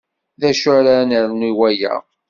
[0.41, 1.93] D acu ara ad nernu i waya?